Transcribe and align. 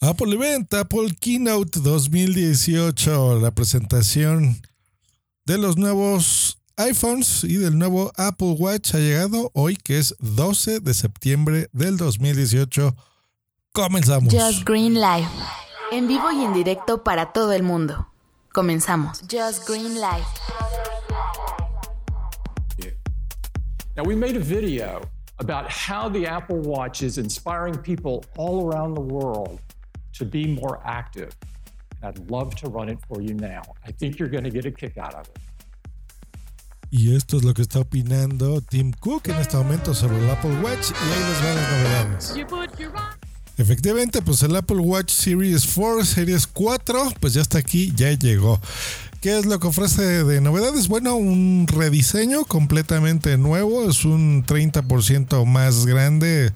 Apple 0.00 0.32
Event, 0.32 0.72
Apple 0.74 1.12
Keynote 1.20 1.80
2018, 1.80 3.40
la 3.40 3.50
presentación 3.50 4.62
de 5.44 5.58
los 5.58 5.76
nuevos 5.76 6.60
iPhones 6.76 7.42
y 7.42 7.56
del 7.56 7.76
nuevo 7.76 8.12
Apple 8.16 8.54
Watch 8.56 8.94
ha 8.94 8.98
llegado 8.98 9.50
hoy, 9.54 9.76
que 9.76 9.98
es 9.98 10.14
12 10.20 10.78
de 10.78 10.94
septiembre 10.94 11.68
del 11.72 11.96
2018. 11.96 12.94
Comenzamos. 13.72 14.32
Just 14.32 14.64
Green 14.64 14.94
Live, 14.94 15.28
en 15.90 16.06
vivo 16.06 16.30
y 16.30 16.44
en 16.44 16.52
directo 16.52 17.02
para 17.02 17.32
todo 17.32 17.52
el 17.52 17.64
mundo. 17.64 18.06
Comenzamos. 18.52 19.20
Just 19.22 19.66
Green 19.66 19.94
Live. 19.94 20.26
Now, 23.96 24.04
we 24.04 24.14
made 24.14 24.36
a 24.36 24.40
video 24.40 25.00
about 25.40 25.68
how 25.68 26.08
the 26.08 26.24
Apple 26.24 26.58
Watch 26.58 27.02
is 27.02 27.18
inspiring 27.18 27.76
people 27.76 28.24
all 28.36 28.64
around 28.68 28.94
the 28.94 29.00
world 29.00 29.58
to 30.18 30.24
be 30.24 30.46
more 30.46 30.80
active. 30.84 31.30
And 32.02 32.08
I'd 32.08 32.30
love 32.30 32.54
to 32.56 32.68
run 32.68 32.88
it 32.88 32.98
for 33.08 33.20
you 33.20 33.34
now. 33.34 33.62
I 33.86 33.92
think 33.92 34.18
you're 34.18 34.28
going 34.28 34.44
to 34.44 34.50
get 34.50 34.64
a 34.64 34.70
kick 34.70 34.98
out 34.98 35.14
of 35.14 35.28
it. 35.28 35.38
Y 36.90 37.14
esto 37.14 37.36
es 37.36 37.44
lo 37.44 37.52
que 37.52 37.62
está 37.62 37.80
opinando 37.80 38.62
Tim 38.62 38.92
Cook 38.92 39.28
en 39.28 39.36
este 39.36 39.58
momento 39.58 39.92
sobre 39.92 40.18
el 40.18 40.30
Apple 40.30 40.58
Watch 40.62 40.90
y 40.90 41.12
ahí 41.12 41.20
les 41.28 41.42
van 41.42 41.56
las 41.56 41.70
novedades. 41.70 42.34
Efectivamente, 43.58 44.22
pues 44.22 44.42
el 44.42 44.56
Apple 44.56 44.78
Watch 44.78 45.10
Series 45.10 45.66
4, 45.74 46.04
Series 46.04 46.46
4, 46.46 47.12
pues 47.20 47.34
ya 47.34 47.42
está 47.42 47.58
aquí, 47.58 47.92
ya 47.94 48.12
llegó. 48.12 48.60
¿Qué 49.20 49.36
es 49.36 49.46
lo 49.46 49.58
que 49.58 49.66
ofrece 49.66 50.22
de 50.22 50.40
novedades? 50.40 50.86
Bueno, 50.86 51.16
un 51.16 51.66
rediseño 51.66 52.44
completamente 52.44 53.36
nuevo, 53.36 53.90
es 53.90 54.04
un 54.04 54.46
30% 54.46 55.44
más 55.44 55.86
grande 55.86 56.52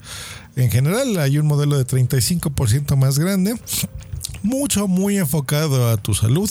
en 0.55 0.71
general, 0.71 1.19
hay 1.19 1.39
un 1.39 1.47
modelo 1.47 1.77
de 1.77 1.87
35% 1.87 2.97
más 2.97 3.19
grande 3.19 3.57
mucho, 4.43 4.89
muy 4.89 5.19
enfocado 5.19 5.89
a 5.89 5.97
tu 5.97 6.15
salud. 6.15 6.51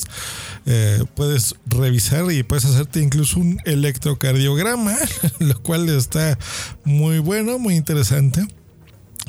Eh, 0.65 1.03
puedes 1.15 1.55
revisar 1.65 2.31
y 2.31 2.43
puedes 2.43 2.65
hacerte 2.65 3.01
incluso 3.01 3.39
un 3.39 3.59
electrocardiograma, 3.65 4.95
lo 5.39 5.61
cual 5.61 5.89
está 5.89 6.37
muy 6.83 7.19
bueno, 7.19 7.59
muy 7.59 7.75
interesante. 7.75 8.45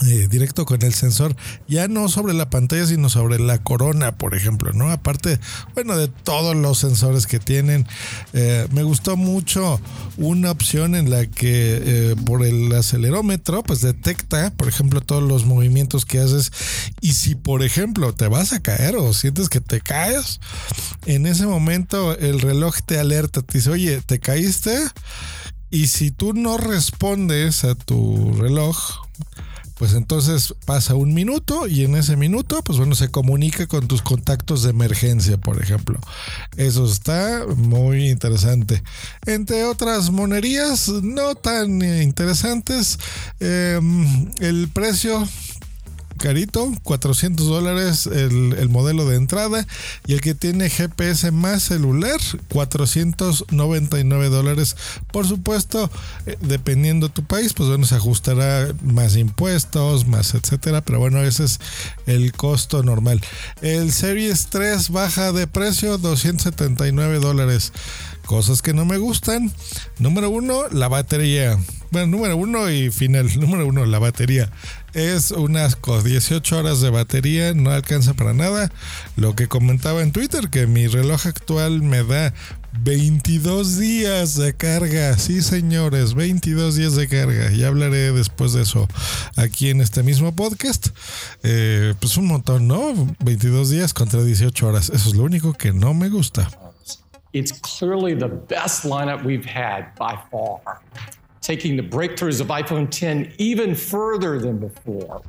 Eh, 0.07 0.27
directo 0.29 0.65
con 0.65 0.83
el 0.83 0.95
sensor, 0.95 1.37
ya 1.69 1.87
no 1.87 2.09
sobre 2.09 2.35
la 2.35 2.51
pantalla, 2.51 2.87
sino 2.87 3.09
sobre 3.09 3.39
la 3.39 3.59
corona, 3.59 4.17
por 4.17 4.35
ejemplo, 4.35 4.73
¿no? 4.73 4.91
Aparte, 4.91 5.39
bueno, 5.75 5.97
de 5.97 6.09
todos 6.09 6.57
los 6.57 6.79
sensores 6.79 7.29
que 7.29 7.39
tienen, 7.39 7.87
eh, 8.33 8.67
me 8.73 8.83
gustó 8.83 9.17
mucho 9.17 9.81
una 10.17 10.51
opción 10.51 10.97
en 10.97 11.09
la 11.09 11.27
que 11.27 11.83
eh, 11.85 12.17
por 12.27 12.45
el 12.45 12.73
acelerómetro, 12.75 13.63
pues 13.63 13.81
detecta, 13.81 14.53
por 14.57 14.67
ejemplo, 14.67 15.03
todos 15.03 15.23
los 15.23 15.45
movimientos 15.45 16.05
que 16.05 16.19
haces 16.19 16.51
y 17.01 17.13
si, 17.13 17.37
por 17.37 17.63
ejemplo, 17.63 18.13
te 18.13 18.27
vas 18.27 18.53
a 18.53 18.61
caer 18.61 18.97
o 18.97 19.13
sientes 19.13 19.49
que 19.49 19.61
te 19.61 19.81
caes, 19.81 20.41
en 21.07 21.27
ese 21.27 21.47
momento 21.47 22.19
el 22.19 22.41
reloj 22.41 22.77
te 22.85 22.99
alerta, 22.99 23.43
te 23.43 23.59
dice, 23.59 23.71
oye, 23.71 24.01
te 24.05 24.19
caíste. 24.19 24.77
Y 25.71 25.87
si 25.87 26.11
tú 26.11 26.35
no 26.35 26.59
respondes 26.59 27.65
a 27.65 27.75
tu 27.75 28.35
reloj, 28.35 28.77
pues 29.77 29.95
entonces 29.95 30.55
pasa 30.65 30.95
un 30.95 31.15
minuto 31.15 31.67
y 31.67 31.85
en 31.85 31.97
ese 31.97 32.17
minuto, 32.17 32.63
pues 32.63 32.79
bueno, 32.79 32.95
se 32.95 33.11
comunica 33.11 33.67
con 33.67 33.89
tus 33.89 34.03
contactos 34.03 34.63
de 34.63 34.71
emergencia, 34.71 35.39
por 35.39 35.61
ejemplo. 35.63 35.99
Eso 36.57 36.87
está 36.87 37.45
muy 37.57 38.11
interesante. 38.11 38.83
Entre 39.27 39.65
otras 39.65 40.11
monerías 40.11 40.89
no 40.89 41.35
tan 41.35 41.83
interesantes, 41.83 42.99
em, 43.41 44.31
el 44.39 44.69
precio 44.69 45.27
carito, 46.23 46.73
400 46.85 47.49
dólares 47.49 48.07
el, 48.07 48.69
modelo 48.69 49.05
de 49.07 49.17
entrada 49.17 49.67
y 50.07 50.13
el 50.13 50.21
que 50.21 50.37
tiene 50.37 50.71
GPS 50.71 51.33
más 51.33 51.65
celular, 51.65 52.21
499 52.49 54.29
dólares. 54.29 54.77
Por 55.13 55.27
supuesto, 55.27 55.91
eh, 56.27 56.39
dependiendo 56.41 57.09
de 57.09 57.13
tu 57.13 57.25
país, 57.25 57.55
pues 57.55 57.69
bueno, 57.69 57.85
se 57.87 57.97
ajustará 57.97 58.73
más 58.85 59.17
impuestos, 59.17 60.07
más 60.07 60.35
etcétera, 60.35 60.81
pero 60.81 61.01
bueno, 61.01 61.21
ese 61.23 61.43
es 61.43 61.59
el 62.07 62.33
costo 62.33 62.85
normal. 62.85 63.21
El 63.61 63.91
Series 63.91 64.47
3 64.47 64.91
baja 64.91 65.33
de 65.33 65.49
precio, 65.49 65.99
279 65.99 67.19
dólares. 67.19 67.73
Cosas 68.27 68.63
que 68.63 68.73
no 68.73 68.85
me 68.85 68.99
gustan. 68.99 69.53
Número 69.99 70.31
uno, 70.31 70.69
la 70.71 70.87
batería. 70.87 71.59
Bueno, 71.93 72.07
número 72.07 72.39
uno 72.39 72.71
y 72.71 72.91
final. 72.91 73.29
Número 73.39 73.67
uno, 73.67 73.85
la 73.85 73.99
batería. 73.99 74.49
Es 74.95 75.31
unas 75.31 75.77
18 75.77 76.59
horas 76.59 76.81
de 76.81 76.89
batería, 76.89 77.53
no 77.53 77.71
alcanza 77.71 78.15
para 78.15 78.33
nada. 78.33 78.73
Lo 79.17 79.37
que 79.37 79.47
comentaba 79.47 80.03
en 80.03 80.11
Twitter, 80.11 80.49
que 80.49 80.67
mi 80.67 80.87
reloj 80.87 81.27
actual 81.27 81.83
me 81.83 82.03
da 82.03 82.33
22 82.81 83.79
días 83.79 84.37
de 84.37 84.55
carga. 84.55 85.19
Sí, 85.19 85.43
señores, 85.43 86.15
22 86.15 86.77
días 86.77 86.97
de 86.97 87.09
carga. 87.09 87.51
Ya 87.51 87.69
hablaré 87.69 88.11
después 88.13 88.55
de 88.55 88.63
eso 88.63 88.89
aquí 89.37 89.69
en 89.69 89.83
este 89.83 90.03
mismo 90.03 90.35
podcast. 90.35 90.89
Eh, 91.43 91.93
pues 92.01 92.17
un 92.17 92.27
montón, 92.27 92.67
¿no? 92.67 92.95
22 93.23 93.69
días 93.69 93.93
contra 93.93 94.23
18 94.23 94.67
horas. 94.67 94.89
Eso 94.89 95.11
es 95.11 95.15
lo 95.15 95.25
único 95.25 95.53
que 95.53 95.75
no 95.75 95.93
me 95.93 96.09
gusta. 96.09 96.49
It's 97.35 97.53
clearly 97.53 98.15
the 98.15 98.29
best 98.29 98.85
lineup 98.87 99.25
we've 99.25 99.47
had 99.47 99.95
by 99.99 100.19
far, 100.31 100.61
taking 101.43 101.77
the 101.77 101.83
breakthroughs 101.83 102.41
of 102.41 102.47
iPhone 102.49 102.89
10 102.89 103.35
even 103.39 103.75
further 103.75 104.39
than 104.39 104.59
before. 104.59 105.21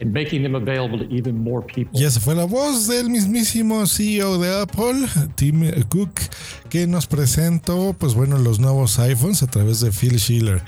And 0.00 0.12
making 0.12 0.42
them 0.42 0.56
available 0.56 0.98
to 0.98 1.08
even 1.14 1.36
more 1.38 1.62
people. 1.62 2.00
Ya 2.00 2.10
se 2.10 2.18
fue 2.18 2.34
la 2.34 2.44
voz 2.44 2.88
del 2.88 3.08
mismísimo 3.08 3.86
CEO 3.86 4.36
de 4.38 4.62
Apple, 4.62 5.06
Tim 5.36 5.62
Cook, 5.90 6.20
que 6.68 6.88
nos 6.88 7.06
presentó, 7.06 7.94
pues 7.96 8.14
bueno, 8.14 8.36
los 8.36 8.58
nuevos 8.58 8.98
iPhones 8.98 9.44
a 9.44 9.46
través 9.46 9.80
de 9.80 9.92
Phil 9.92 10.18
Schiller. 10.18 10.60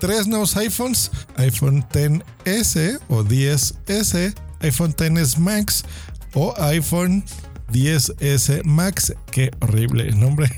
Tres 0.00 0.26
nuevos 0.26 0.56
iPhones, 0.56 1.10
iPhone 1.36 1.84
10S 1.90 2.98
o 3.10 3.22
10S, 3.22 4.34
iPhone 4.62 4.94
10s 4.94 5.36
Max 5.36 5.84
o 6.32 6.54
iPhone 6.56 7.22
10S 7.70 8.64
Max, 8.64 9.12
qué 9.30 9.50
horrible 9.60 10.10
nombre, 10.12 10.48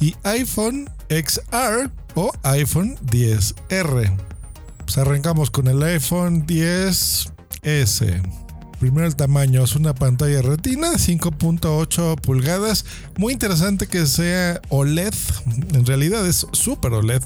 y 0.00 0.14
iPhone 0.24 0.88
XR 1.10 1.90
o 2.16 2.32
iPhone 2.42 2.96
10R. 3.06 4.16
Pues 4.78 4.98
arrancamos 4.98 5.50
con 5.50 5.68
el 5.68 5.80
iPhone 5.82 6.44
10S. 6.46 8.22
Primero 8.80 9.06
el 9.06 9.16
tamaño, 9.16 9.62
es 9.64 9.76
una 9.76 9.94
pantalla 9.94 10.42
retina 10.42 10.92
5.8 10.92 12.20
pulgadas. 12.20 12.84
Muy 13.16 13.32
interesante 13.32 13.86
que 13.86 14.06
sea 14.06 14.60
OLED. 14.70 15.14
En 15.72 15.86
realidad 15.86 16.26
es 16.26 16.46
super 16.52 16.92
OLED. 16.92 17.22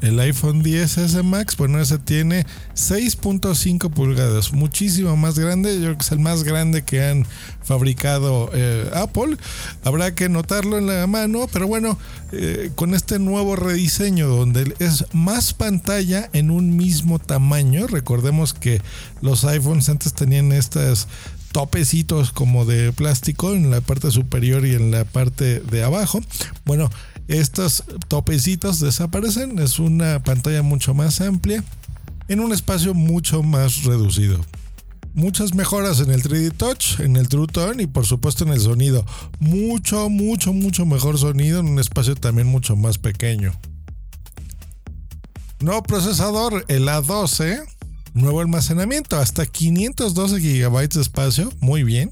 El 0.00 0.18
iPhone 0.20 0.62
10S 0.64 1.22
Max, 1.22 1.56
bueno, 1.56 1.80
ese 1.80 1.98
tiene 1.98 2.46
6.5 2.74 3.90
pulgadas, 3.90 4.52
muchísimo 4.52 5.16
más 5.16 5.38
grande. 5.38 5.74
Yo 5.74 5.80
creo 5.82 5.98
que 5.98 6.04
es 6.04 6.12
el 6.12 6.20
más 6.20 6.42
grande 6.42 6.82
que 6.82 7.04
han 7.04 7.26
fabricado 7.62 8.50
eh, 8.54 8.90
Apple. 8.94 9.36
Habrá 9.84 10.14
que 10.14 10.28
notarlo 10.28 10.78
en 10.78 10.86
la 10.86 11.06
mano, 11.06 11.48
pero 11.52 11.66
bueno, 11.66 11.98
eh, 12.32 12.70
con 12.74 12.94
este 12.94 13.18
nuevo 13.18 13.56
rediseño 13.56 14.28
donde 14.28 14.74
es 14.78 15.04
más 15.12 15.52
pantalla 15.52 16.30
en 16.32 16.50
un 16.50 16.76
mismo 16.76 17.18
tamaño. 17.18 17.86
Recordemos 17.86 18.54
que 18.54 18.80
los 19.20 19.44
iPhones 19.44 19.88
antes 19.90 20.14
tenían 20.14 20.52
estas 20.52 21.08
topecitos 21.52 22.32
como 22.32 22.64
de 22.64 22.92
plástico 22.92 23.52
en 23.52 23.70
la 23.70 23.80
parte 23.80 24.10
superior 24.10 24.64
y 24.64 24.74
en 24.74 24.90
la 24.90 25.04
parte 25.04 25.60
de 25.60 25.82
abajo. 25.82 26.20
Bueno, 26.64 26.90
estos 27.30 27.84
topecitos 28.08 28.80
desaparecen, 28.80 29.60
es 29.60 29.78
una 29.78 30.20
pantalla 30.20 30.62
mucho 30.62 30.94
más 30.94 31.20
amplia 31.20 31.62
en 32.26 32.40
un 32.40 32.52
espacio 32.52 32.92
mucho 32.92 33.44
más 33.44 33.84
reducido. 33.84 34.40
Muchas 35.14 35.54
mejoras 35.54 36.00
en 36.00 36.10
el 36.10 36.22
3D 36.22 36.56
Touch, 36.56 36.98
en 36.98 37.16
el 37.16 37.28
True 37.28 37.46
Tone 37.46 37.84
y 37.84 37.86
por 37.86 38.04
supuesto 38.04 38.44
en 38.44 38.52
el 38.52 38.60
sonido. 38.60 39.04
Mucho, 39.38 40.08
mucho, 40.08 40.52
mucho 40.52 40.86
mejor 40.86 41.18
sonido 41.18 41.60
en 41.60 41.66
un 41.66 41.78
espacio 41.78 42.16
también 42.16 42.48
mucho 42.48 42.74
más 42.74 42.98
pequeño. 42.98 43.52
Nuevo 45.60 45.82
procesador, 45.84 46.64
el 46.68 46.88
A12. 46.88 47.64
Nuevo 48.12 48.40
almacenamiento, 48.40 49.16
hasta 49.18 49.46
512 49.46 50.40
GB 50.40 50.88
de 50.88 51.00
espacio. 51.00 51.52
Muy 51.60 51.84
bien 51.84 52.10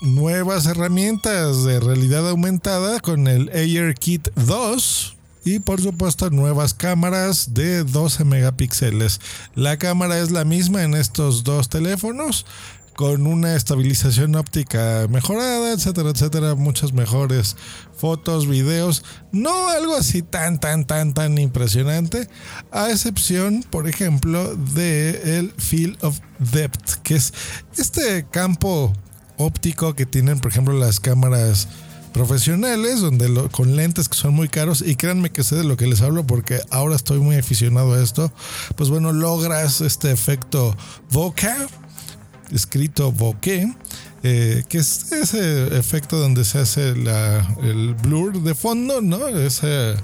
nuevas 0.00 0.66
herramientas 0.66 1.64
de 1.64 1.78
realidad 1.78 2.28
aumentada 2.28 3.00
con 3.00 3.28
el 3.28 3.50
AirKit 3.50 4.28
2 4.34 5.16
y 5.44 5.58
por 5.58 5.80
supuesto 5.80 6.30
nuevas 6.30 6.74
cámaras 6.74 7.52
de 7.54 7.84
12 7.84 8.24
megapíxeles. 8.24 9.20
La 9.54 9.76
cámara 9.76 10.18
es 10.18 10.30
la 10.30 10.44
misma 10.44 10.84
en 10.84 10.94
estos 10.94 11.44
dos 11.44 11.68
teléfonos 11.68 12.46
con 12.94 13.26
una 13.26 13.56
estabilización 13.56 14.34
óptica 14.36 15.06
mejorada, 15.08 15.72
etcétera, 15.72 16.10
etcétera, 16.10 16.54
muchas 16.54 16.92
mejores 16.92 17.56
fotos, 17.96 18.46
videos, 18.46 19.04
no 19.32 19.68
algo 19.68 19.96
así 19.96 20.20
tan, 20.20 20.60
tan, 20.60 20.84
tan, 20.84 21.14
tan 21.14 21.38
impresionante, 21.38 22.28
a 22.70 22.90
excepción, 22.90 23.64
por 23.70 23.88
ejemplo, 23.88 24.54
de 24.54 25.38
el 25.38 25.52
Field 25.52 25.96
of 26.04 26.20
Depth, 26.52 26.96
que 27.02 27.16
es 27.16 27.32
este 27.78 28.26
campo 28.30 28.92
óptico 29.40 29.94
que 29.94 30.06
tienen, 30.06 30.38
por 30.38 30.50
ejemplo, 30.50 30.74
las 30.74 31.00
cámaras 31.00 31.68
profesionales, 32.12 33.00
donde 33.00 33.48
con 33.50 33.76
lentes 33.76 34.08
que 34.08 34.16
son 34.16 34.34
muy 34.34 34.48
caros, 34.48 34.82
y 34.86 34.96
créanme 34.96 35.30
que 35.30 35.42
sé 35.42 35.56
de 35.56 35.64
lo 35.64 35.76
que 35.76 35.86
les 35.86 36.02
hablo 36.02 36.26
porque 36.26 36.60
ahora 36.70 36.96
estoy 36.96 37.18
muy 37.18 37.36
aficionado 37.36 37.94
a 37.94 38.02
esto, 38.02 38.32
pues 38.76 38.90
bueno, 38.90 39.12
logras 39.12 39.80
este 39.80 40.10
efecto 40.10 40.76
bokeh, 41.10 41.54
escrito 42.52 43.12
bokeh, 43.12 43.74
eh, 44.22 44.64
que 44.68 44.78
es 44.78 45.12
ese 45.12 45.78
efecto 45.78 46.18
donde 46.18 46.44
se 46.44 46.58
hace 46.58 46.90
el 46.90 47.94
blur 48.02 48.42
de 48.42 48.54
fondo, 48.54 49.00
¿no? 49.00 49.28
Ese 49.28 49.94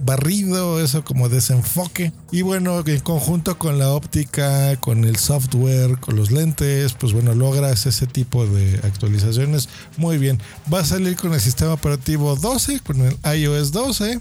barrido, 0.00 0.82
eso 0.82 1.04
como 1.04 1.28
desenfoque. 1.28 2.12
Y 2.30 2.42
bueno, 2.42 2.82
en 2.86 3.00
conjunto 3.00 3.58
con 3.58 3.78
la 3.78 3.90
óptica, 3.90 4.76
con 4.76 5.04
el 5.04 5.16
software, 5.16 5.98
con 5.98 6.16
los 6.16 6.30
lentes, 6.30 6.94
pues 6.94 7.12
bueno, 7.12 7.34
logras 7.34 7.86
ese 7.86 8.06
tipo 8.06 8.46
de 8.46 8.80
actualizaciones 8.84 9.68
muy 9.96 10.18
bien. 10.18 10.40
Va 10.72 10.80
a 10.80 10.84
salir 10.84 11.16
con 11.16 11.32
el 11.32 11.40
sistema 11.40 11.72
operativo 11.74 12.36
12, 12.36 12.80
con 12.80 13.00
el 13.02 13.16
iOS 13.24 13.72
12 13.72 14.20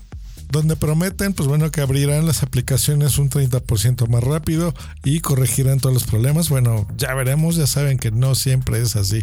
donde 0.50 0.76
prometen, 0.76 1.34
pues 1.34 1.48
bueno, 1.48 1.72
que 1.72 1.82
abrirán 1.82 2.26
las 2.26 2.44
aplicaciones 2.44 3.18
un 3.18 3.30
30% 3.30 4.08
más 4.08 4.24
rápido 4.24 4.74
y 5.04 5.20
corregirán 5.20 5.80
todos 5.80 5.94
los 5.94 6.04
problemas. 6.06 6.50
Bueno, 6.50 6.88
ya 6.98 7.14
veremos, 7.14 7.56
ya 7.56 7.68
saben 7.68 7.98
que 7.98 8.12
no 8.12 8.36
siempre 8.36 8.82
es 8.82 8.96
así. 8.96 9.22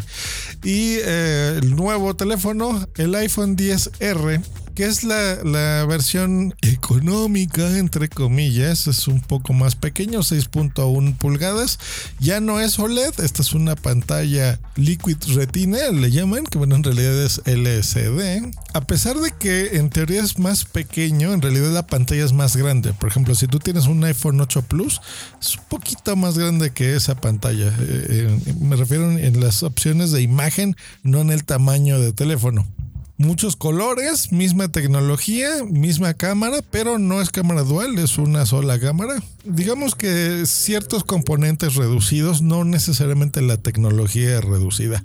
Y 0.63 0.97
eh, 1.03 1.59
el 1.61 1.75
nuevo 1.75 2.15
teléfono, 2.15 2.87
el 2.95 3.15
iPhone 3.15 3.57
10R, 3.57 4.41
que 4.75 4.85
es 4.85 5.05
la, 5.05 5.85
versión 5.87 6.53
económica, 6.61 7.77
entre 7.77 8.09
comillas, 8.09 8.87
es 8.87 9.07
un 9.07 9.21
poco 9.21 9.53
más 9.53 9.75
pequeño, 9.75 10.19
6.1 10.19 11.17
pulgadas. 11.17 11.79
Ya 12.19 12.41
no 12.41 12.59
es 12.59 12.77
OLED, 12.77 13.21
esta 13.21 13.41
es 13.41 13.53
una 13.53 13.75
pantalla 13.75 14.59
Liquid 14.75 15.17
Retina, 15.33 15.77
le 15.91 16.11
llaman, 16.11 16.45
que 16.45 16.57
bueno, 16.57 16.75
en 16.75 16.83
realidad 16.83 17.23
es 17.23 17.41
LCD. 17.45 18.53
A 18.73 18.81
pesar 18.81 19.17
de 19.17 19.31
que 19.31 19.77
en 19.77 19.89
teoría 19.89 20.21
es 20.21 20.37
más 20.39 20.65
pequeño, 20.65 21.33
en 21.33 21.41
realidad 21.41 21.71
la 21.71 21.87
pantalla 21.87 22.25
es 22.25 22.33
más 22.33 22.57
grande. 22.57 22.91
Por 22.93 23.09
ejemplo, 23.09 23.33
si 23.33 23.47
tú 23.47 23.59
tienes 23.59 23.87
un 23.87 24.03
iPhone 24.03 24.41
8 24.41 24.63
Plus, 24.63 24.99
es 25.41 25.55
un 25.57 25.63
poquito 25.69 26.17
más 26.17 26.37
grande 26.37 26.71
que 26.71 26.95
esa 26.95 27.15
pantalla. 27.15 27.69
Eh, 27.79 28.39
eh, 28.45 28.53
me 28.59 28.75
refiero 28.75 29.09
en 29.09 29.39
las 29.39 29.63
opciones 29.63 30.11
de 30.11 30.21
imagen, 30.21 30.75
no 31.01 31.21
en 31.21 31.31
el 31.31 31.45
tamaño 31.45 31.97
de 31.97 32.11
teléfono 32.11 32.67
muchos 33.17 33.55
colores, 33.55 34.31
misma 34.31 34.67
tecnología, 34.69 35.63
misma 35.69 36.13
cámara, 36.13 36.59
pero 36.69 36.99
no 36.99 37.21
es 37.21 37.29
cámara 37.29 37.63
dual, 37.63 37.97
es 37.97 38.17
una 38.17 38.45
sola 38.45 38.79
cámara. 38.79 39.21
Digamos 39.43 39.95
que 39.95 40.43
ciertos 40.45 41.03
componentes 41.03 41.75
reducidos, 41.75 42.41
no 42.41 42.65
necesariamente 42.65 43.41
la 43.41 43.57
tecnología 43.57 44.41
reducida. 44.41 45.03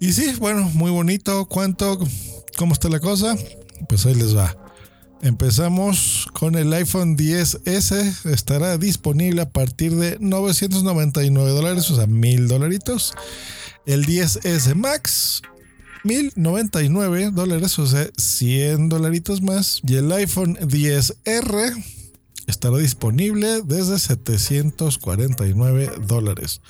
Y 0.00 0.12
sí, 0.12 0.34
bueno, 0.38 0.70
muy 0.74 0.90
bonito. 0.90 1.46
¿Cuánto? 1.46 1.98
¿Cómo 2.56 2.72
está 2.72 2.88
la 2.88 3.00
cosa? 3.00 3.36
Pues 3.88 4.06
ahí 4.06 4.14
les 4.14 4.36
va. 4.36 4.56
Empezamos 5.22 6.28
con 6.34 6.54
el 6.56 6.72
iPhone 6.72 7.16
10S. 7.16 8.30
Estará 8.30 8.76
disponible 8.76 9.42
a 9.42 9.48
partir 9.48 9.96
de 9.96 10.18
999 10.20 11.50
dólares, 11.50 11.90
o 11.90 11.96
sea, 11.96 12.06
mil 12.06 12.48
dolaritos. 12.48 13.14
El 13.86 14.04
10S 14.06 14.74
Max 14.74 15.42
1099 16.06 17.30
dólares, 17.32 17.78
o 17.78 17.86
sea, 17.86 18.08
100 18.16 18.88
dolaritos 18.88 19.42
más. 19.42 19.80
Y 19.86 19.96
el 19.96 20.12
iPhone 20.12 20.56
10R 20.56 21.84
estará 22.46 22.78
disponible 22.78 23.62
desde 23.64 23.98
749 23.98 25.90
dólares. 26.06 26.60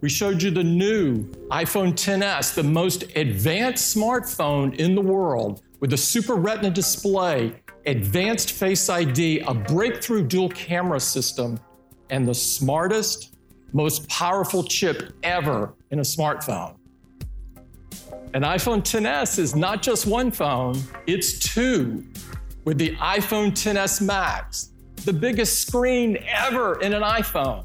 We 0.00 0.08
showed 0.08 0.42
you 0.42 0.50
the 0.50 0.62
new 0.62 1.24
iPhone 1.50 1.94
10s, 1.94 2.54
the 2.54 2.62
most 2.62 3.04
advanced 3.16 3.96
smartphone 3.96 4.74
in 4.76 4.94
the 4.94 5.00
world 5.00 5.62
with 5.80 5.92
a 5.94 5.96
super 5.96 6.34
retina 6.34 6.70
display, 6.70 7.54
advanced 7.86 8.52
face 8.52 8.88
ID, 8.88 9.40
a 9.40 9.54
breakthrough 9.54 10.22
dual 10.22 10.50
camera 10.50 11.00
system, 11.00 11.58
and 12.10 12.28
the 12.28 12.34
smartest, 12.34 13.34
most 13.72 14.06
powerful 14.08 14.62
chip 14.62 15.14
ever 15.22 15.74
in 15.90 15.98
a 15.98 16.02
smartphone. 16.02 16.76
An 18.34 18.42
iPhone 18.42 18.82
10s 18.82 19.38
is 19.38 19.54
not 19.54 19.80
just 19.80 20.08
one 20.08 20.32
phone, 20.32 20.76
it's 21.06 21.38
two 21.38 22.04
with 22.64 22.78
the 22.78 22.96
iPhone 22.96 23.52
10s 23.52 24.02
Max, 24.04 24.70
the 25.04 25.12
biggest 25.12 25.64
screen 25.64 26.18
ever 26.26 26.80
in 26.80 26.94
an 26.94 27.02
iPhone, 27.02 27.64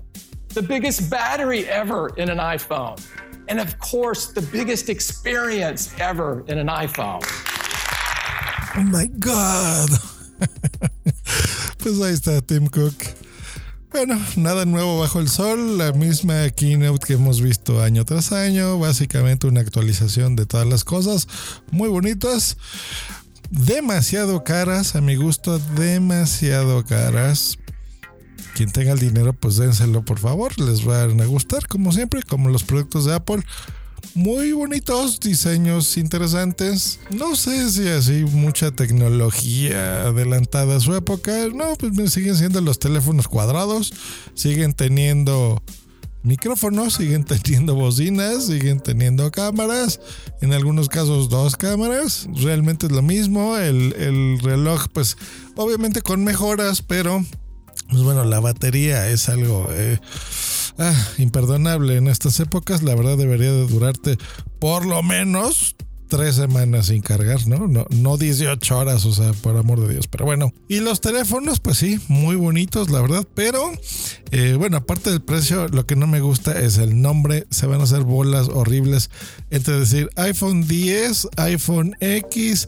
the 0.49 0.61
biggest 0.61 1.09
battery 1.09 1.67
ever 1.67 2.09
in 2.17 2.29
an 2.29 2.37
iPhone, 2.37 3.03
and 3.47 3.59
of 3.59 3.79
course, 3.79 4.31
the 4.31 4.43
biggest 4.43 4.89
experience 4.89 5.99
ever 5.99 6.45
in 6.47 6.59
an 6.59 6.67
iPhone. 6.67 7.23
Oh 8.77 8.83
my 8.83 9.07
God. 9.17 9.89
ahí 12.03 12.13
está 12.13 12.45
Tim 12.45 12.67
Cook. 12.67 13.18
Bueno, 13.91 14.21
nada 14.35 14.65
nuevo 14.65 14.99
bajo 14.99 15.19
el 15.19 15.29
sol, 15.29 15.79
la 15.79 15.91
misma 15.93 16.47
keynote 16.51 17.07
que 17.07 17.13
hemos 17.13 17.41
visto 17.41 17.81
año 17.81 18.05
tras 18.05 18.31
año, 18.31 18.77
básicamente 18.77 19.47
una 19.47 19.61
actualización 19.61 20.35
de 20.35 20.45
todas 20.45 20.67
las 20.67 20.83
cosas, 20.83 21.27
muy 21.71 21.89
bonitas, 21.89 22.57
demasiado 23.49 24.43
caras, 24.43 24.95
a 24.95 25.01
mi 25.01 25.15
gusto, 25.15 25.57
demasiado 25.57 26.85
caras. 26.85 27.57
Quien 28.53 28.71
tenga 28.71 28.91
el 28.91 28.99
dinero, 28.99 29.33
pues 29.33 29.55
dénselo 29.57 30.05
por 30.05 30.19
favor, 30.19 30.59
les 30.59 30.85
van 30.85 31.19
a 31.19 31.25
gustar, 31.25 31.67
como 31.67 31.91
siempre, 31.91 32.21
como 32.21 32.49
los 32.49 32.63
productos 32.63 33.05
de 33.05 33.15
Apple 33.15 33.43
muy 34.15 34.51
bonitos, 34.51 35.19
diseños 35.19 35.97
interesantes. 35.97 36.99
No 37.11 37.35
sé 37.35 37.69
si 37.71 37.87
así 37.87 38.25
mucha 38.25 38.71
tecnología 38.71 40.03
adelantada 40.03 40.77
a 40.77 40.79
su 40.79 40.95
época. 40.95 41.47
No, 41.53 41.75
pues 41.75 42.13
siguen 42.13 42.35
siendo 42.35 42.61
los 42.61 42.79
teléfonos 42.79 43.27
cuadrados, 43.27 43.93
siguen 44.33 44.73
teniendo 44.73 45.61
micrófonos, 46.23 46.95
siguen 46.95 47.23
teniendo 47.23 47.75
bocinas, 47.75 48.47
siguen 48.47 48.79
teniendo 48.79 49.31
cámaras, 49.31 49.99
en 50.41 50.53
algunos 50.53 50.89
casos 50.89 51.29
dos 51.29 51.55
cámaras, 51.55 52.27
realmente 52.35 52.87
es 52.87 52.91
lo 52.91 53.01
mismo, 53.01 53.57
el, 53.57 54.39
reloj 54.41 54.87
pues 54.91 55.17
obviamente 55.55 56.01
con 56.01 56.23
mejoras, 56.23 56.81
pero 56.81 57.23
pues 57.89 58.03
bueno, 58.03 58.23
la 58.25 58.39
batería 58.39 59.09
es 59.09 59.29
algo... 59.29 59.67
Eh, 59.71 59.97
ah, 60.79 61.07
imperdonable 61.17 61.97
en 61.97 62.07
estas 62.07 62.39
épocas. 62.39 62.81
La 62.81 62.95
verdad 62.95 63.17
debería 63.17 63.51
de 63.51 63.67
durarte 63.67 64.17
por 64.59 64.85
lo 64.85 65.03
menos 65.03 65.75
tres 66.09 66.35
semanas 66.35 66.87
sin 66.87 67.01
cargar, 67.01 67.47
¿no? 67.47 67.67
¿no? 67.67 67.85
No 67.91 68.17
18 68.17 68.77
horas, 68.77 69.05
o 69.05 69.13
sea, 69.13 69.31
por 69.33 69.55
amor 69.55 69.79
de 69.79 69.93
Dios. 69.93 70.07
Pero 70.07 70.25
bueno, 70.25 70.51
y 70.67 70.79
los 70.79 70.99
teléfonos, 70.99 71.59
pues 71.59 71.77
sí, 71.77 71.99
muy 72.07 72.35
bonitos, 72.35 72.89
la 72.89 73.01
verdad. 73.01 73.25
Pero, 73.35 73.71
eh, 74.31 74.55
bueno, 74.57 74.77
aparte 74.77 75.11
del 75.11 75.21
precio, 75.21 75.67
lo 75.67 75.85
que 75.85 75.95
no 75.95 76.07
me 76.07 76.19
gusta 76.19 76.59
es 76.59 76.77
el 76.77 77.01
nombre. 77.01 77.45
Se 77.51 77.67
van 77.67 77.79
a 77.79 77.83
hacer 77.83 78.01
bolas 78.01 78.49
horribles 78.49 79.11
entre 79.51 79.79
decir 79.79 80.09
iPhone 80.15 80.67
10, 80.67 81.29
iPhone 81.37 81.95
X 81.99 82.67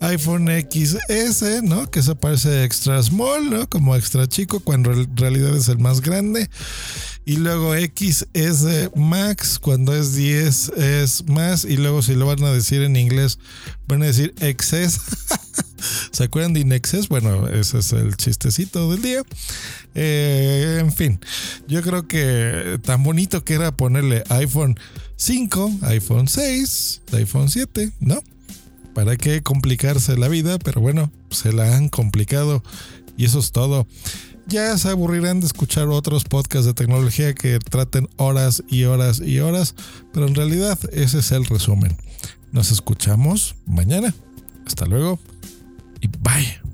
iPhone 0.00 0.48
XS, 0.48 1.62
¿no? 1.62 1.90
Que 1.90 2.02
se 2.02 2.14
parece 2.14 2.64
extra 2.64 3.02
small, 3.02 3.50
¿no? 3.50 3.68
Como 3.68 3.94
extra 3.96 4.26
chico, 4.26 4.60
cuando 4.60 4.92
en 4.92 5.16
realidad 5.16 5.54
es 5.54 5.68
el 5.68 5.78
más 5.78 6.00
grande. 6.00 6.48
Y 7.26 7.36
luego 7.36 7.74
XS 7.74 8.90
Max, 8.96 9.58
cuando 9.58 9.94
es 9.94 10.14
10 10.14 10.68
es 10.70 11.28
más. 11.28 11.64
Y 11.64 11.76
luego 11.76 12.02
si 12.02 12.14
lo 12.14 12.26
van 12.26 12.42
a 12.42 12.52
decir 12.52 12.82
en 12.82 12.96
inglés, 12.96 13.38
van 13.86 14.02
a 14.02 14.06
decir 14.06 14.34
XS. 14.38 15.00
¿Se 16.12 16.24
acuerdan 16.24 16.54
de 16.54 16.60
Inexes? 16.60 17.08
Bueno, 17.08 17.48
ese 17.48 17.78
es 17.78 17.92
el 17.92 18.16
chistecito 18.16 18.90
del 18.90 19.02
día. 19.02 19.22
Eh, 19.94 20.78
en 20.80 20.92
fin, 20.92 21.20
yo 21.68 21.82
creo 21.82 22.06
que 22.06 22.78
tan 22.82 23.02
bonito 23.02 23.44
que 23.44 23.54
era 23.54 23.76
ponerle 23.76 24.24
iPhone 24.28 24.78
5, 25.16 25.80
iPhone 25.82 26.28
6, 26.28 27.02
iPhone 27.12 27.48
7, 27.48 27.92
¿no? 28.00 28.22
¿Para 28.94 29.16
qué 29.16 29.42
complicarse 29.42 30.16
la 30.16 30.28
vida? 30.28 30.58
Pero 30.58 30.80
bueno, 30.80 31.10
se 31.30 31.52
la 31.52 31.76
han 31.76 31.88
complicado 31.88 32.62
y 33.16 33.24
eso 33.24 33.38
es 33.38 33.52
todo. 33.52 33.86
Ya 34.46 34.76
se 34.78 34.88
aburrirán 34.88 35.40
de 35.40 35.46
escuchar 35.46 35.88
otros 35.88 36.24
podcasts 36.24 36.66
de 36.66 36.74
tecnología 36.74 37.34
que 37.34 37.58
traten 37.58 38.08
horas 38.16 38.64
y 38.68 38.84
horas 38.84 39.20
y 39.20 39.38
horas, 39.38 39.74
pero 40.12 40.26
en 40.26 40.34
realidad 40.34 40.78
ese 40.92 41.20
es 41.20 41.30
el 41.30 41.44
resumen. 41.44 41.96
Nos 42.50 42.72
escuchamos 42.72 43.54
mañana. 43.66 44.12
Hasta 44.66 44.86
luego 44.86 45.18
y 46.00 46.08
bye. 46.08 46.69